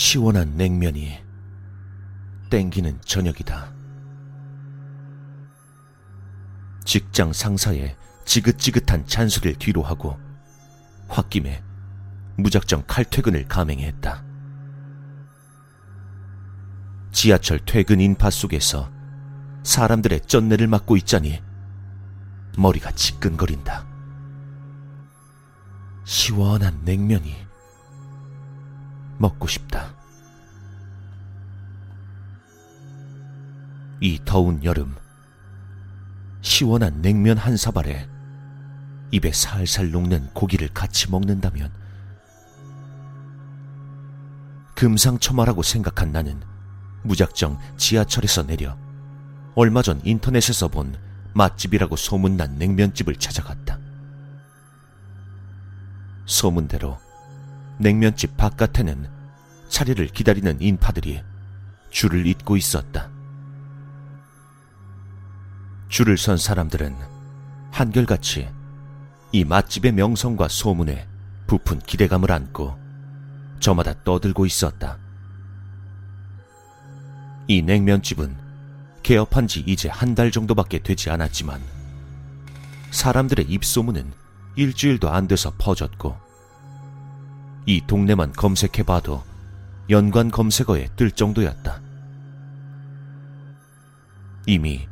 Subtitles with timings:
[0.00, 1.22] 시원한 냉면이
[2.48, 3.70] 땡기는 저녁이다.
[6.86, 10.18] 직장 상사의 지긋지긋한 잔소리를 뒤로 하고
[11.10, 11.62] 홧김에
[12.38, 14.24] 무작정 칼퇴근을 감행했다.
[17.12, 18.90] 지하철 퇴근 인파 속에서
[19.64, 21.42] 사람들의 쩐내를 맡고 있자니
[22.56, 23.86] 머리가 지끈거린다.
[26.06, 27.49] 시원한 냉면이
[29.20, 29.94] 먹고 싶다.
[34.00, 34.96] 이 더운 여름,
[36.40, 38.08] 시원한 냉면 한 사발에
[39.10, 41.70] 입에 살살 녹는 고기를 같이 먹는다면
[44.74, 46.40] 금상첨화라고 생각한 나는
[47.02, 48.78] 무작정 지하철에서 내려
[49.54, 50.96] 얼마 전 인터넷에서 본
[51.34, 53.78] 맛집이라고 소문난 냉면집을 찾아갔다.
[56.24, 56.98] 소문대로
[57.80, 59.08] 냉면집 바깥에는
[59.70, 61.22] 차례를 기다리는 인파들이
[61.88, 63.08] 줄을 잇고 있었다.
[65.88, 66.94] 줄을 선 사람들은
[67.70, 68.50] 한결같이
[69.32, 71.08] 이 맛집의 명성과 소문에
[71.46, 72.78] 부푼 기대감을 안고
[73.60, 74.98] 저마다 떠들고 있었다.
[77.48, 78.36] 이 냉면집은
[79.02, 81.62] 개업한 지 이제 한 달 정도밖에 되지 않았지만
[82.90, 84.12] 사람들의 입소문은
[84.56, 86.29] 일주일도 안 돼서 퍼졌고
[87.66, 89.22] 이 동네만 검색해봐도
[89.90, 91.80] 연관 검색어에 뜰 정도였다.
[94.46, 94.88] 이미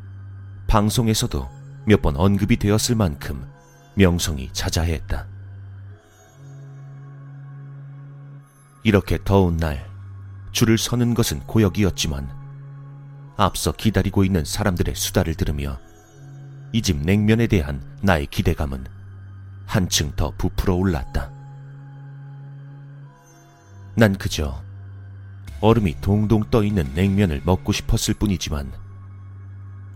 [0.67, 1.49] 방송에서도
[1.87, 3.47] 몇 번 언급이 되었을 만큼
[3.95, 5.27] 명성이 자자했다.
[8.85, 9.89] 이렇게 더운 날
[10.53, 12.31] 줄을 서는 것은 고역이었지만
[13.37, 15.79] 앞서 기다리고 있는 사람들의 수다를 들으며
[16.73, 18.85] 이 집 냉면에 대한 나의 기대감은
[19.67, 21.31] 한층 더 부풀어 올랐다.
[23.99, 24.63] 난 그저
[25.61, 28.71] 얼음이 동동 떠 있는 냉면을 먹고 싶었을 뿐이지만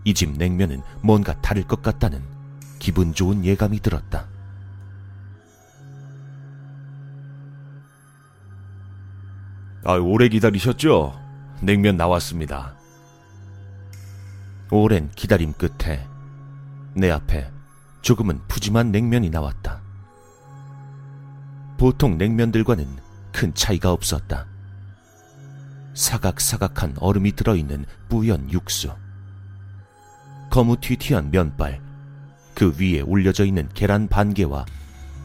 [0.03, 2.21] 이 집 냉면은 뭔가 다를 것 같다는
[2.79, 4.27] 기분 좋은 예감이 들었다.
[9.85, 11.17] 아, 오래 기다리셨죠?
[11.61, 12.75] 냉면 나왔습니다.
[14.69, 16.05] 오랜 기다림 끝에
[16.93, 17.49] 내 앞에
[18.01, 19.81] 조금은 푸짐한 냉면이 나왔다.
[21.77, 24.45] 보통 냉면들과는 큰 차이가 없었다.
[25.93, 28.95] 사각사각한 얼음이 들어있는 뿌연 육수.
[30.49, 31.81] 거무튀튀한 면발,
[32.55, 34.65] 그 위에 올려져 있는 계란 반 개와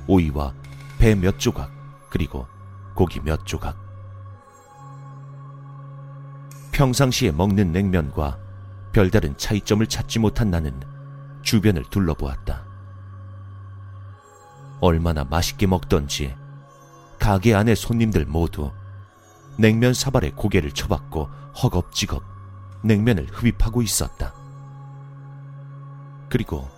[0.09, 0.55] 오이와
[0.99, 1.71] 배 몇 조각,
[2.11, 2.47] 그리고
[2.95, 3.77] 고기 몇 조각.
[6.73, 8.39] 평상시에 먹는 냉면과
[8.93, 10.81] 별다른 차이점을 찾지 못한 나는
[11.43, 12.65] 주변을 둘러보았다.
[14.81, 16.35] 얼마나 맛있게 먹던지
[17.19, 18.73] 가게 안의 손님들 모두
[19.57, 21.29] 냉면 사발에 고개를 쳐박고
[21.63, 22.23] 허겁지겁
[22.83, 24.33] 냉면을 흡입하고 있었다.
[26.29, 26.69] 그리고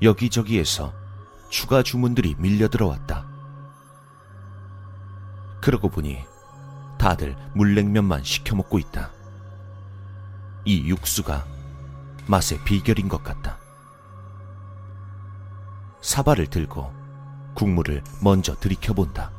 [0.00, 0.92] 여기저기에서
[1.48, 3.26] 추가 주문들이 밀려 들어왔다.
[5.60, 6.24] 그러고 보니
[6.98, 9.10] 다들 물냉면만 시켜 먹고 있다.
[10.64, 11.44] 이 육수가
[12.26, 13.58] 맛의 비결인 것 같다.
[16.00, 16.92] 사발을 들고
[17.54, 19.37] 국물을 먼저 들이켜본다.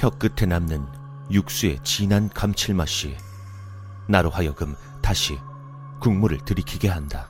[0.00, 0.86] 혀 끝에 남는
[1.30, 3.18] 육수의 진한 감칠맛이
[4.08, 5.38] 나로 하여금 다시
[6.00, 7.28] 국물을 들이키게 한다.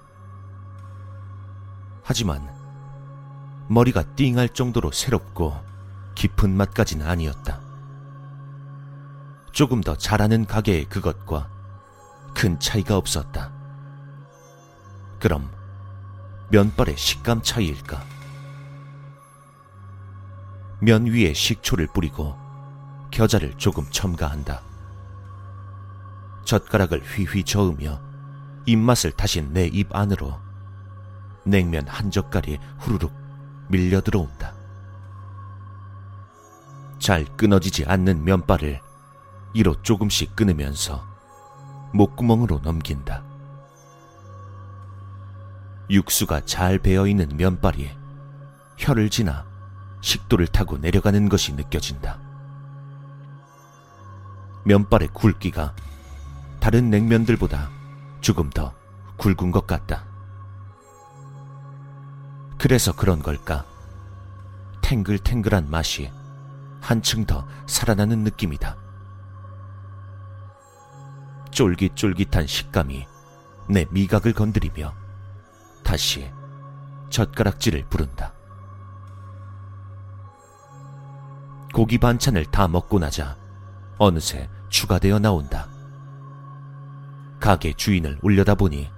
[2.05, 2.49] 하지만
[3.67, 5.53] 머리가 띵할 정도로 새롭고
[6.15, 7.61] 깊은 맛까지는 아니었다.
[9.51, 11.51] 조금 더 잘하는 가게의 그것과
[12.37, 13.51] 큰 차이가 없었다.
[15.19, 15.51] 그럼
[16.53, 18.01] 면발의 식감 차이일까?
[20.79, 22.40] 면 위에 식초를 뿌리고
[23.11, 24.63] 겨자를 조금 첨가한다.
[26.45, 28.01] 젓가락을 휘휘 저으며
[28.67, 30.39] 입맛을 다시 내 입 안으로
[31.45, 33.13] 냉면 한 젓갈이 후루룩
[33.69, 34.53] 밀려 들어온다.
[36.99, 38.81] 잘 끊어지지 않는 면발을
[39.55, 41.05] 이로 조금씩 끊으면서
[41.95, 43.23] 목구멍으로 넘긴다.
[45.89, 47.91] 육수가 잘 배어 있는 면발이
[48.77, 49.45] 혀를 지나
[50.03, 52.30] 식도를 타고 내려가는 것이 느껴진다.
[54.65, 55.75] 면발의 굵기가
[56.61, 57.71] 다른 냉면들보다
[58.21, 58.75] 조금 더
[59.17, 60.05] 굵은 것 같다.
[62.59, 63.65] 그래서 그런 걸까?
[64.83, 66.11] 탱글탱글한 맛이
[66.81, 68.77] 한층 더 살아나는 느낌이다.
[71.51, 73.07] 쫄깃쫄깃한 식감이
[73.69, 74.95] 내 미각을 건드리며
[75.83, 76.31] 다시
[77.09, 78.33] 젓가락질을 부른다.
[81.73, 83.37] 고기 반찬을 다 먹고 나자
[84.01, 85.69] 어느새 추가되어 나온다.
[87.39, 88.89] 가게 주인을 올려다보니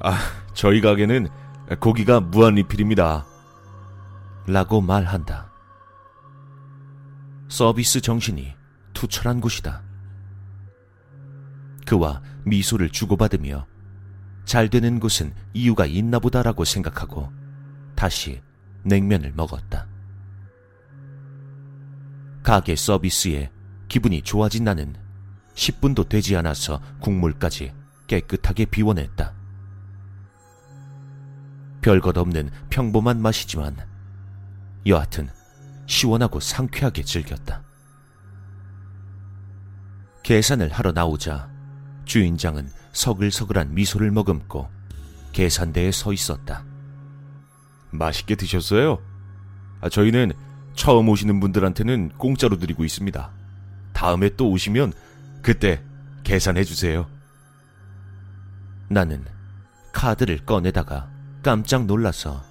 [0.00, 0.18] 아,
[0.54, 1.28] 저희 가게는
[1.78, 3.24] 고기가 무한 리필입니다.
[4.48, 5.52] 라고 말한다.
[7.48, 8.56] 서비스 정신이
[8.92, 9.84] 투철한 곳이다.
[11.86, 13.68] 그와 미소를 주고받으며
[14.44, 17.30] 잘 되는 곳은 이유가 있나 보다라고 생각하고
[17.94, 18.42] 다시
[18.82, 19.86] 냉면을 먹었다.
[22.42, 23.52] 가게 서비스에
[23.90, 24.94] 기분이 좋아진 나는
[25.56, 27.74] 10분도 되지 않아서 국물까지
[28.06, 29.34] 깨끗하게 비워냈다.
[31.82, 33.76] 별것 없는 평범한 맛이지만
[34.86, 35.28] 여하튼
[35.86, 37.64] 시원하고 상쾌하게 즐겼다.
[40.22, 41.50] 계산을 하러 나오자
[42.04, 44.68] 주인장은 서글서글한 미소를 머금고
[45.32, 46.64] 계산대에 서 있었다.
[47.90, 49.00] 맛있게 드셨어요?
[49.80, 50.30] 아, 저희는
[50.74, 53.39] 처음 오시는 분들한테는 공짜로 드리고 있습니다.
[54.00, 54.94] 다음에 또 오시면
[55.42, 55.82] 그때
[56.24, 57.06] 계산해 주세요.
[58.88, 59.26] 나는
[59.92, 61.10] 카드를 꺼내다가
[61.42, 62.42] 깜짝 놀라서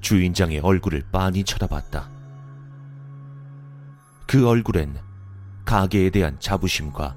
[0.00, 2.08] 주인장의 얼굴을 빤히 쳐다봤다.
[4.26, 4.96] 그 얼굴엔
[5.66, 7.14] 가게에 대한 자부심과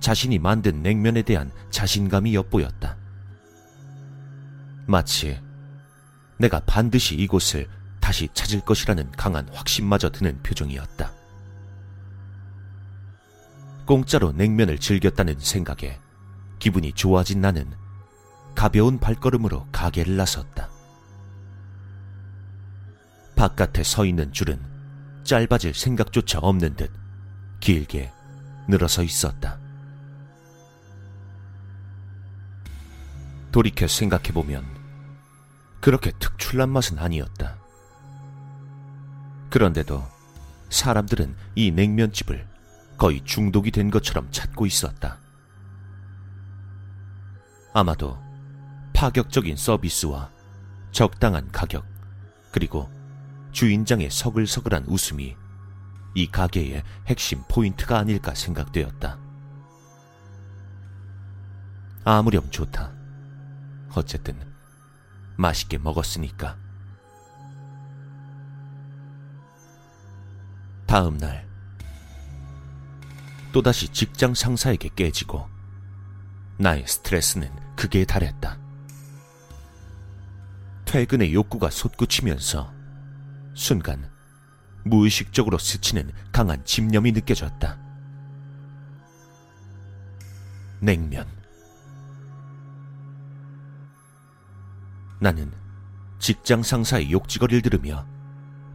[0.00, 2.96] 자신이 만든 냉면에 대한 자신감이 엿보였다.
[4.86, 5.38] 마치
[6.38, 7.68] 내가 반드시 이곳을
[8.00, 11.23] 다시 찾을 것이라는 강한 확신마저 드는 표정이었다.
[13.84, 16.00] 공짜로 냉면을 즐겼다는 생각에
[16.58, 17.70] 기분이 좋아진 나는
[18.54, 20.70] 가벼운 발걸음으로 가게를 나섰다.
[23.36, 24.58] 바깥에 서 있는 줄은
[25.24, 26.90] 짧아질 생각조차 없는 듯
[27.60, 28.12] 길게
[28.68, 29.58] 늘어서 있었다.
[33.52, 34.64] 돌이켜 생각해보면
[35.80, 37.56] 그렇게 특출난 맛은 아니었다.
[39.50, 40.02] 그런데도
[40.70, 42.53] 사람들은 이 냉면집을
[42.96, 45.18] 거의 중독이 된 것처럼 찾고 있었다.
[47.72, 48.18] 아마도
[48.94, 50.30] 파격적인 서비스와
[50.92, 51.84] 적당한 가격,
[52.52, 52.88] 그리고
[53.50, 55.36] 주인장의 서글서글한 웃음이
[56.14, 59.18] 이 가게의 핵심 포인트가 아닐까 생각되었다.
[62.04, 62.92] 아무렴 좋다.
[63.96, 64.38] 어쨌든
[65.36, 66.56] 맛있게 먹었으니까.
[70.86, 71.48] 다음 날
[73.54, 75.48] 또다시 직장 상사에게 깨지고
[76.58, 78.58] 나의 스트레스는 극에 달했다.
[80.84, 82.74] 퇴근의 욕구가 솟구치면서
[83.54, 84.10] 순간
[84.84, 87.78] 무의식적으로 스치는 강한 집념이 느껴졌다.
[90.80, 91.24] 냉면.
[95.20, 95.52] 나는
[96.18, 98.04] 직장 상사의 욕지거리를 들으며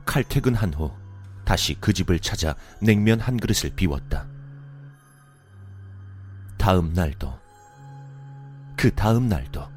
[0.06, 0.90] 칼퇴근한 후
[1.44, 4.39] 다시 그 집을 찾아 냉면 한 그릇을 비웠다.
[6.70, 7.36] 다음 날도,
[8.78, 9.68] 그 다음 날도,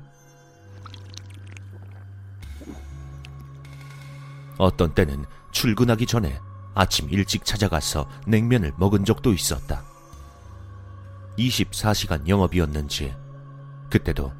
[4.58, 6.38] 어떤 때는 출근하기 전에
[6.74, 9.82] 아침 일찍 찾아가서 냉면을 먹은 적도 있었다.
[11.38, 13.16] 24시간 영업이었는지
[13.88, 14.30] 그때도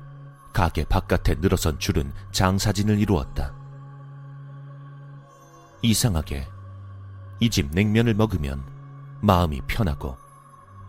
[0.52, 3.54] 가게 바깥에 늘어선 줄은 장사진을 이루었다.
[5.80, 6.46] 이상하게
[7.40, 8.62] 이 집 냉면을 먹으면
[9.22, 10.21] 마음이 편하고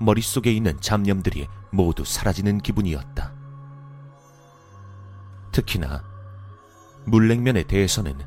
[0.03, 3.33] 머릿속에 있는 잡념들이 모두 사라지는 기분이었다.
[5.51, 6.03] 특히나
[7.05, 8.19] 물냉면에 대해서는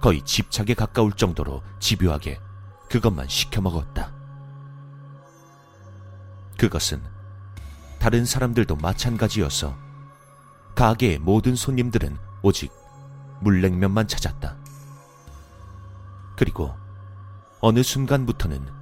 [0.00, 2.38] 거의 집착에 가까울 정도로 집요하게
[2.90, 4.12] 그것만 시켜 먹었다.
[6.58, 7.02] 그것은
[7.98, 9.74] 다른 사람들도 마찬가지여서
[10.74, 12.72] 가게의 모든 손님들은 오직
[13.40, 14.56] 물냉면만 찾았다.
[16.36, 16.74] 그리고
[17.60, 18.81] 어느 순간부터는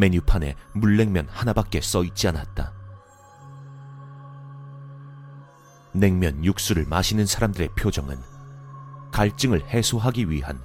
[0.00, 2.72] 메뉴판에 물냉면 하나밖에 써 있지 않았다.
[5.92, 8.18] 냉면 육수를 마시는 사람들의 표정은
[9.12, 10.62] 갈증을 해소하기 위한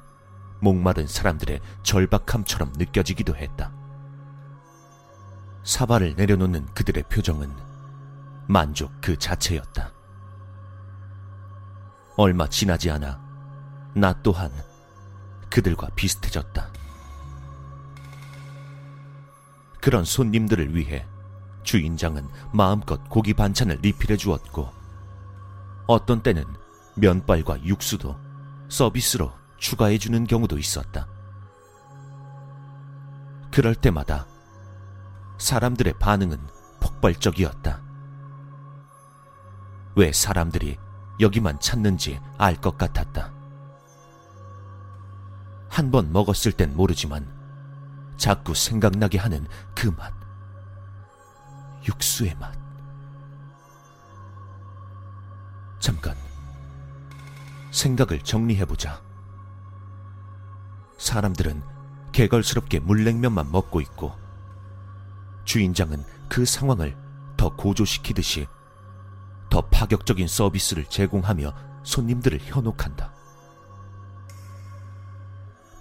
[0.61, 3.73] 목마른 사람들의 절박함처럼 느껴지기도 했다.
[5.63, 7.51] 사발을 내려놓는 그들의 표정은
[8.47, 9.91] 만족 그 자체였다.
[12.17, 13.19] 얼마 지나지 않아
[13.95, 14.51] 나 또한
[15.49, 16.84] 그들과 비슷해졌다.
[19.85, 21.05] 그런 손님들을 위해
[21.61, 24.67] 주인장은 마음껏 고기 반찬을 리필해 주었고,
[25.85, 26.43] 어떤 때는
[26.95, 28.15] 면발과 육수도
[28.67, 31.07] 서비스로 추가해 주는 경우도 있었다.
[33.51, 34.25] 그럴 때마다
[35.37, 36.39] 사람들의 반응은
[36.79, 37.79] 폭발적이었다.
[39.95, 40.79] 왜 사람들이
[41.19, 43.31] 여기만 찾는지 알 것 같았다.
[45.69, 47.34] 한 번 먹었을 땐 모르지만
[48.17, 50.13] 자꾸 생각나게 하는 그 맛.
[51.87, 52.53] 육수의 맛.
[55.79, 56.15] 잠깐.
[57.71, 59.01] 생각을 정리해보자.
[60.97, 61.61] 사람들은
[62.11, 64.15] 개걸스럽게 물냉면만 먹고 있고,
[65.43, 66.97] 주인장은 그 상황을
[67.37, 68.47] 더 고조시키듯이
[69.49, 71.53] 더 파격적인 서비스를 제공하며
[71.83, 73.13] 손님들을 현혹한다.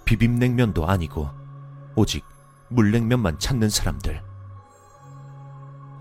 [0.05, 1.29] 비빔냉면도 아니고
[1.95, 2.25] 오직
[2.69, 4.21] 물냉면만 찾는 사람들.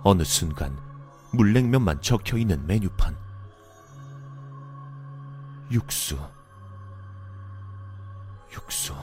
[0.03, 0.77] 어느 순간
[1.33, 3.17] 물냉면만 적혀 있는 메뉴판.
[5.71, 6.19] 육수.
[8.53, 8.95] 육수.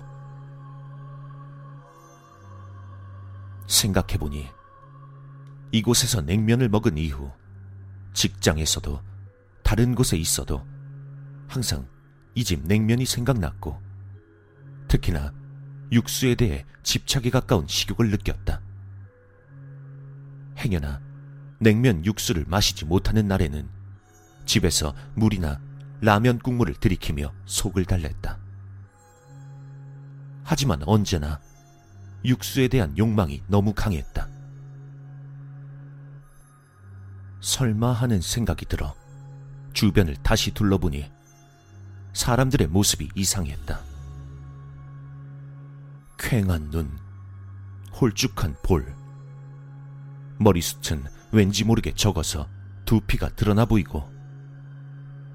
[3.67, 4.49] 생각해보니
[5.71, 7.31] 이곳에서 냉면을 먹은 이후
[8.13, 9.01] 직장에서도
[9.63, 10.65] 다른 곳에 있어도
[11.47, 11.87] 항상
[12.35, 13.81] 이 집 냉면이 생각났고
[14.87, 15.33] 특히나
[15.91, 18.61] 육수에 대해 집착에 가까운 식욕을 느꼈다.
[20.57, 21.01] 행여나
[21.59, 23.67] 냉면 육수를 마시지 못하는 날에는
[24.45, 25.59] 집에서 물이나
[26.01, 28.39] 라면 국물을 들이키며 속을 달랬다.
[30.43, 31.39] 하지만 언제나
[32.25, 34.27] 육수에 대한 욕망이 너무 강했다.
[37.41, 38.95] 설마 하는 생각이 들어
[39.73, 41.09] 주변을 다시 둘러보니
[42.13, 43.90] 사람들의 모습이 이상했다.
[46.21, 46.97] 쾌한 눈,
[47.99, 48.95] 홀쭉한 볼,
[50.37, 52.47] 머리숱은 왠지 모르게 적어서
[52.85, 54.07] 두피가 드러나 보이고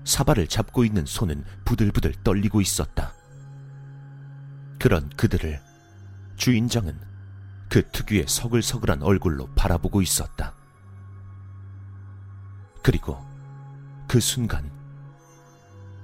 [0.05, 3.13] 사발을 잡고 있는 손은 부들부들 떨리고 있었다.
[4.79, 5.61] 그런 그들을
[6.37, 6.99] 주인장은
[7.69, 10.55] 그 특유의 서글서글한 얼굴로 바라보고 있었다.
[12.83, 13.19] 그리고
[14.07, 14.71] 그 순간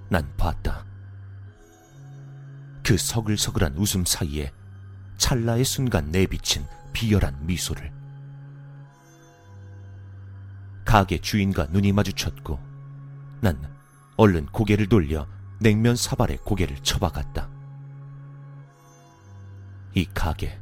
[0.08, 0.84] 난 봤다.
[2.82, 4.52] 그 서글서글한 웃음 사이에
[5.22, 7.92] 찰나의 순간 내비친 비열한 미소를.
[10.84, 12.58] 가게 주인과 눈이 마주쳤고
[13.40, 13.56] 난
[14.16, 15.28] 얼른 고개를 돌려
[15.60, 17.48] 냉면 사발에 고개를 쳐박았다.
[19.94, 20.60] 이 가게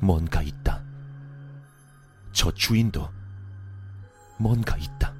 [0.00, 0.82] 뭔가 있다.
[2.32, 3.08] 저 주인도
[4.38, 5.14] 뭔가 있다.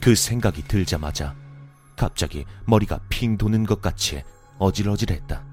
[0.00, 1.34] 그 생각이 들자마자
[1.98, 4.22] 갑자기 머리가 핑 도는 것 같이
[4.58, 5.44] 어질어질했다.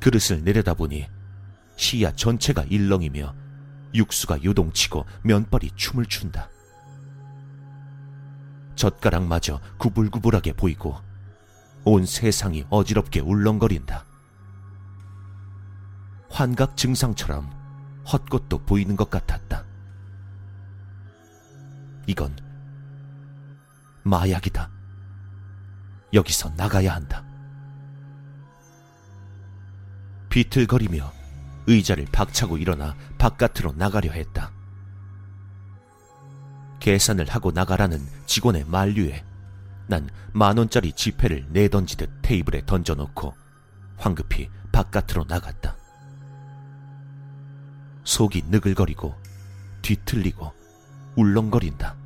[0.00, 1.06] 그릇을 내려다보니
[1.76, 3.32] 시야 전체가 일렁이며
[3.94, 6.50] 육수가 요동치고 면발이 춤을 춘다.
[8.74, 10.96] 젓가락마저 구불구불하게 보이고
[11.84, 14.04] 온 세상이 어지럽게 울렁거린다.
[16.28, 17.50] 환각 증상처럼
[18.10, 19.64] 헛것도 보이는 것 같았다.
[22.06, 22.49] 이건
[24.02, 24.70] 마약이다.
[26.12, 27.24] 여기서 나가야 한다.
[30.28, 31.12] 비틀거리며
[31.66, 34.52] 의자를 박차고 일어나 바깥으로 나가려 했다.
[36.80, 39.24] 계산을 하고 나가라는 직원의 만류에
[39.86, 43.34] 난 만원짜리 지폐를 내던지듯 테이블에 던져놓고
[43.96, 45.76] 황급히 바깥으로 나갔다.
[48.04, 49.14] 속이 느글거리고
[49.82, 50.52] 뒤틀리고
[51.16, 51.99] 울렁거린다.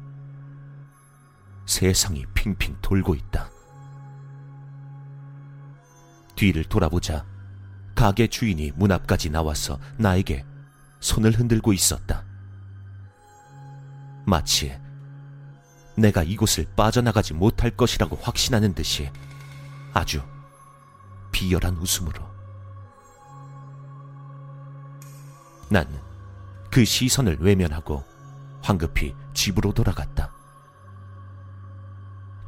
[1.66, 3.50] 세상이 핑핑 돌고 있다.
[6.36, 7.24] 뒤를 돌아보자
[7.94, 10.44] 가게 주인이 문 앞까지 나와서 나에게
[11.00, 12.24] 손을 흔들고 있었다.
[14.26, 14.76] 마치
[15.96, 19.10] 내가 이곳을 빠져나가지 못할 것이라고 확신하는 듯이
[19.92, 20.22] 아주
[21.30, 22.24] 비열한 웃음으로.
[25.70, 26.04] 난
[26.74, 28.02] 그 시선을 외면하고
[28.60, 30.33] 황급히 집으로 돌아갔다.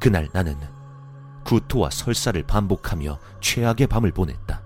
[0.07, 0.57] 그날 나는
[1.43, 4.63] 구토와 설사를 반복하며 최악의 밤을 보냈다.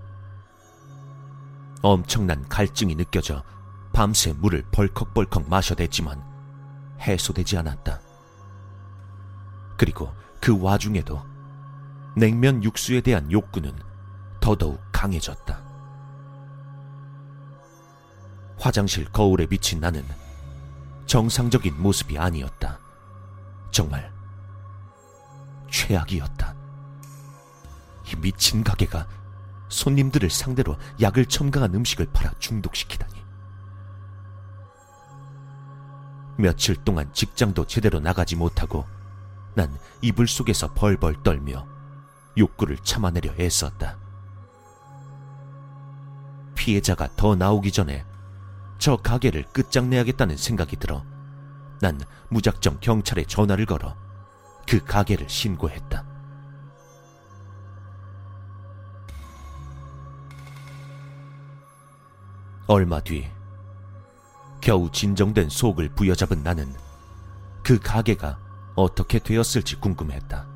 [1.81, 3.43] 엄청난 갈증이 느껴져
[3.91, 6.23] 밤새 물을 벌컥벌컥 마셔댔지만
[6.99, 7.99] 해소되지 않았다.
[9.77, 11.25] 그리고 그 와중에도
[12.15, 13.73] 냉면 육수에 대한 욕구는
[14.39, 15.59] 더더욱 강해졌다.
[18.59, 20.05] 화장실 거울에 비친 나는
[21.07, 22.77] 정상적인 모습이 아니었다.
[23.71, 24.20] 정말
[25.71, 26.53] 최악이었다.
[28.05, 29.07] 이 미친 가게가
[29.69, 33.21] 손님들을 상대로 약을 첨가한 음식을 팔아 중독시키다니.
[36.37, 38.85] 며칠 동안 직장도 제대로 나가지 못하고
[39.55, 41.67] 난 이불 속에서 벌벌 떨며
[42.37, 43.97] 욕구를 참아내려 애썼다.
[46.55, 48.05] 피해자가 더 나오기 전에
[48.77, 51.03] 저 가게를 끝장내야겠다는 생각이 들어
[51.79, 51.99] 난
[52.29, 53.95] 무작정 경찰에 전화를 걸어
[54.71, 56.05] 그 가게를 신고했다.
[62.67, 63.29] 얼마 뒤,
[64.61, 66.73] 겨우 진정된 속을 부여잡은 나는
[67.61, 68.39] 그 가게가
[68.75, 70.47] 어떻게 되었을지 궁금했다.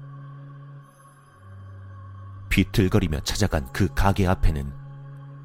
[2.47, 4.73] 비틀거리며 찾아간 그 가게 앞에는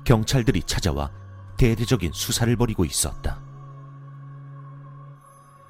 [0.04, 1.10] 경찰들이 찾아와
[1.56, 3.40] 대대적인 수사를 벌이고 있었다.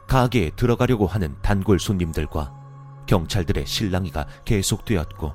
[0.06, 2.59] 가게에 들어가려고 하는 단골 손님들과
[3.10, 5.34] 경찰들의 실랑이가 계속되었고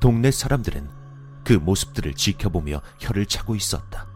[0.00, 0.90] 동네 사람들은
[1.44, 4.06] 그 모습들을 지켜보며 혀를 차고 있었다.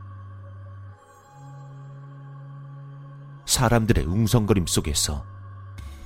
[3.46, 5.24] 사람들의 웅성거림 속에서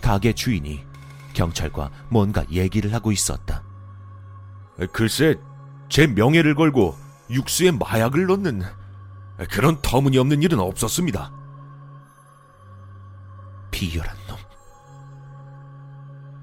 [0.01, 0.87] 가게 주인이
[1.33, 3.65] 경찰과 뭔가 얘기를 하고 있었다.
[4.93, 5.35] 글쎄,
[5.89, 6.97] 제 명예를 걸고
[7.29, 8.63] 육수에 마약을 넣는
[9.51, 11.33] 그런 터무니없는 일은 없었습니다.
[13.73, 14.20] 비열한 놈.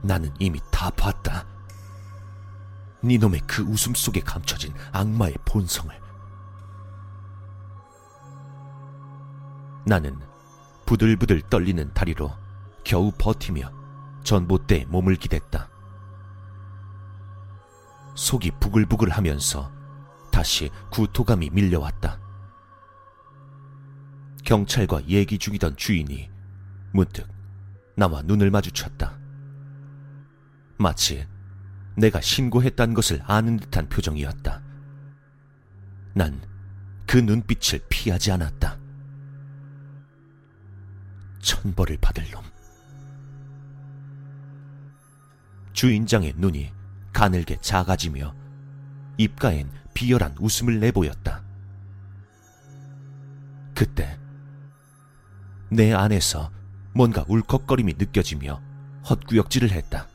[0.01, 1.45] 나는 이미 다 봤다.
[3.01, 5.93] 네 놈의 그 웃음 속에 감춰진 악마의 본성을.
[9.85, 10.19] 나는
[10.85, 12.31] 부들부들 떨리는 다리로
[12.83, 13.71] 겨우 버티며
[14.23, 15.69] 전봇대에 몸을 기댔다.
[18.15, 19.71] 속이 부글부글 하면서
[20.31, 22.19] 다시 구토감이 밀려왔다.
[24.43, 26.29] 경찰과 얘기 중이던 주인이
[26.91, 27.27] 문득
[27.95, 29.17] 나와 눈을 마주쳤다.
[30.77, 31.27] 마치
[31.95, 34.61] 내가 신고했단 것을 아는 듯한 표정이었다.
[36.13, 36.57] 난
[37.07, 38.77] 그 눈빛을 피하지 않았다.
[41.39, 42.43] 천벌을 받을 놈.
[45.71, 46.73] 주인장의 눈이
[47.13, 48.35] 가늘게 작아지며
[49.17, 51.43] 입가엔 비열한 웃음을 내보였다.
[53.73, 54.19] 그때
[55.69, 56.51] 내 안에서
[56.93, 58.61] 뭔가 울컥거림이 느껴지며
[59.09, 60.07] 헛구역질을 했다.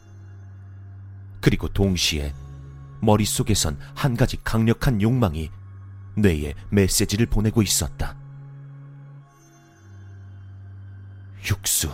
[1.42, 2.32] 그리고 동시에
[3.00, 5.50] 머릿속에선 한 가지 강력한 욕망이
[6.16, 8.16] 뇌에 메시지를 보내고 있었다.
[11.50, 11.90] 육수.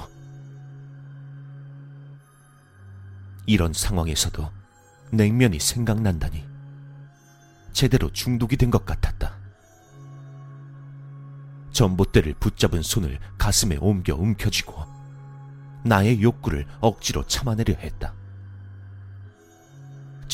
[3.47, 4.51] 이런 상황에서도
[5.11, 6.47] 냉면이 생각난다니
[7.73, 9.39] 제대로 중독이 된 것 같았다.
[11.71, 14.85] 전봇대를 붙잡은 손을 가슴에 옮겨 움켜쥐고
[15.85, 18.18] 나의 욕구를 억지로 참아내려 했다.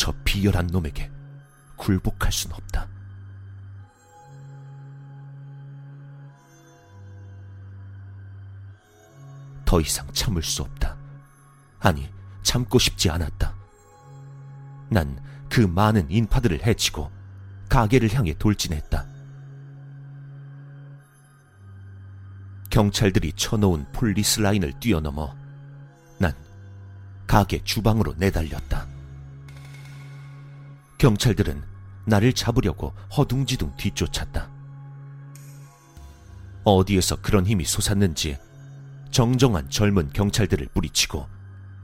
[0.04, 1.10] 저 비열한 놈에게
[1.76, 2.86] 굴복할 순 없다.
[9.64, 10.94] 더 이상 참을 수 없다.
[11.80, 12.12] 아니,
[12.42, 13.54] 참고 싶지 않았다.
[14.90, 17.10] 난 그 많은 인파들을 헤치고
[17.70, 19.06] 가게를 향해 돌진했다.
[22.68, 25.34] 경찰들이 쳐놓은 폴리스 라인을 뛰어넘어
[26.18, 26.34] 난
[27.26, 28.93] 가게 주방으로 내달렸다.
[31.04, 31.62] 경찰들은
[32.06, 34.50] 나를 잡으려고 허둥지둥 뒤쫓았다.
[36.64, 38.38] 어디에서 그런 힘이 솟았는지
[39.10, 41.28] 정정한 젊은 경찰들을 뿌리치고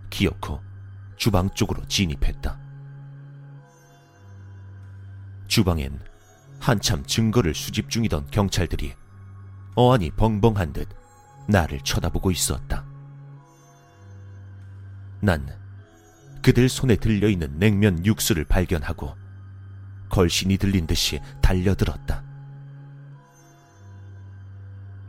[0.08, 0.62] 기어코
[1.18, 2.58] 주방 쪽으로 진입했다.
[5.48, 6.00] 주방엔
[6.58, 8.94] 한참 증거를 수집 중이던 경찰들이
[9.74, 10.88] 어안이 벙벙한 듯
[11.46, 12.86] 나를 쳐다보고 있었다.
[15.20, 15.59] 난
[16.42, 19.14] 그들 손에 들려있는 냉면 육수를 발견하고
[20.08, 22.24] 걸신이 들린 듯이 달려들었다.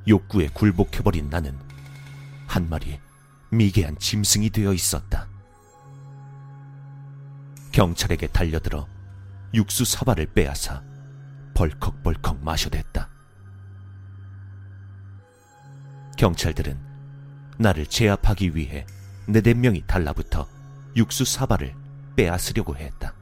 [0.08, 1.58] 욕구에 굴복해버린 나는
[2.48, 3.00] 한 마리
[3.50, 5.28] 미개한 짐승이 되어 있었다.
[7.72, 8.88] 경찰에게 달려들어
[9.54, 10.84] 육수 사발을 빼앗아
[11.54, 13.10] 벌컥벌컥 마셔댔다.
[16.18, 16.78] 경찰들은
[17.58, 18.86] 나를 제압하기 위해
[19.28, 20.48] 네댓 명이 달라붙어
[20.96, 21.76] 육수 사발을
[22.16, 23.14] 빼앗으려고 했다.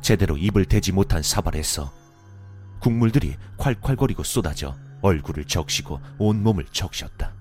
[0.00, 1.92] 제대로 입을 대지 못한 사발에서
[2.80, 7.34] 국물들이 콸콸거리고 쏟아져 얼굴을 적시고 온몸을 적셨다.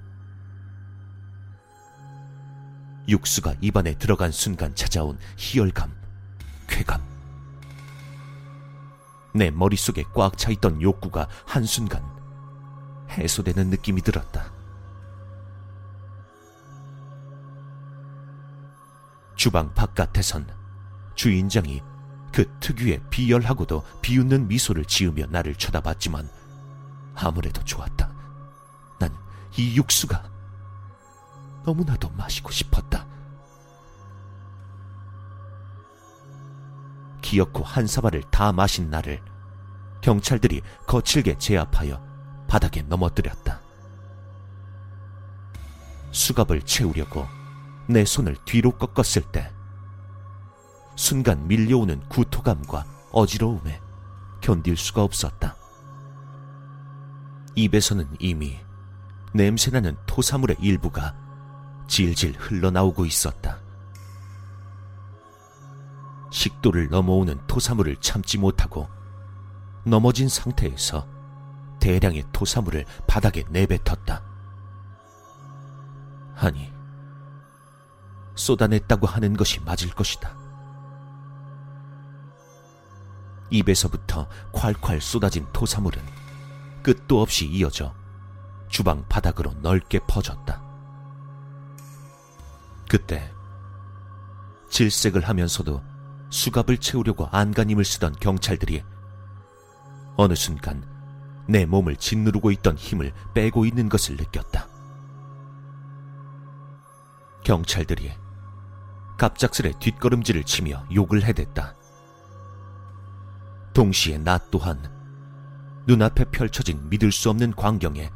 [3.08, 5.92] 육수가 입안에 들어간 순간 찾아온 희열감,
[6.68, 7.02] 쾌감.
[9.34, 12.04] 내 머릿속에 꽉 차있던 욕구가 한순간
[13.10, 14.59] 해소되는 느낌이 들었다.
[19.40, 20.54] 주방 바깥에선
[21.16, 21.82] 주인장이
[22.34, 26.30] 그 특유의 비열하고도 비웃는 미소를 지으며 나를 쳐다봤지만
[27.16, 28.12] 아무래도 좋았다.
[29.00, 29.16] 난
[29.58, 30.30] 이 육수가
[31.64, 33.08] 너무나도 마시고 싶었다.
[37.22, 39.22] 기어코 한 사발을 다 마신 나를
[40.02, 42.04] 경찰들이 거칠게 제압하여
[42.50, 43.62] 바닥에 넘어뜨렸다.
[46.12, 47.39] 수갑을 채우려고
[47.90, 49.52] 내 손을 뒤로 꺾었을 때
[50.96, 53.82] 순간 밀려오는 구토감과 어지러움에
[54.42, 55.56] 견딜 수가 없었다.
[57.56, 58.60] 입에서는 이미
[59.34, 61.16] 냄새나는 토사물의 일부가
[61.88, 63.58] 질질 흘러나오고 있었다.
[66.32, 68.88] 식도를 넘어오는 토사물을 참지 못하고
[69.84, 71.08] 넘어진 상태에서
[71.80, 74.22] 대량의 토사물을 바닥에 내뱉었다.
[76.36, 76.79] 아니,
[78.40, 80.36] 쏟아냈다고 하는 것이 맞을 것이다.
[83.52, 86.02] 입에서부터 콸콸 쏟아진 토사물은
[86.82, 87.94] 끝도 없이 이어져
[88.70, 90.62] 주방 바닥으로 넓게 퍼졌다.
[92.88, 93.32] 그때
[94.70, 95.84] 질색을 하면서도
[96.30, 98.84] 수갑을 채우려고 안간힘을 쓰던 경찰들이
[100.16, 100.84] 어느 순간
[101.48, 104.68] 내 몸을 짓누르고 있던 힘을 빼고 있는 것을 느꼈다.
[107.44, 108.12] 경찰들이
[109.20, 111.76] 갑작스레 뒷걸음질을 치며 욕을 해댔다.
[113.74, 114.82] 동시에 나 또한
[115.86, 118.10] 눈앞에 펼쳐진 믿을 수 없는 광경에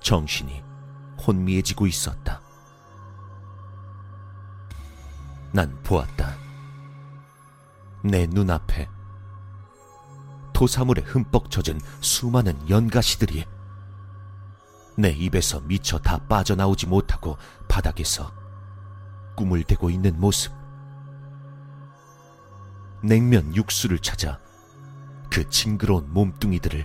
[0.00, 0.62] 정신이
[1.26, 2.40] 혼미해지고 있었다.
[5.52, 6.36] 난 보았다.
[8.04, 8.88] 내 눈앞에
[10.52, 13.44] 토사물에 흠뻑 젖은 수많은 연가시들이
[14.96, 18.45] 내 입에서 미쳐 다 빠져나오지 못하고 바닥에서
[19.36, 20.52] 꿈을 대고 있는 모습.
[23.02, 24.40] 냉면 육수를 찾아
[25.30, 26.84] 그 징그러운 몸뚱이들을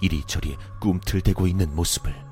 [0.00, 2.31] 이리저리 꿈틀대고 있는 모습을